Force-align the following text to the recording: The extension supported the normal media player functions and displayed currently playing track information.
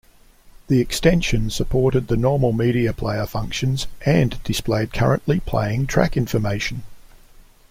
The 0.65 0.79
extension 0.79 1.51
supported 1.51 2.07
the 2.07 2.17
normal 2.17 2.53
media 2.53 2.91
player 2.91 3.27
functions 3.27 3.85
and 4.03 4.41
displayed 4.43 4.93
currently 4.93 5.41
playing 5.41 5.85
track 5.85 6.17
information. 6.17 6.81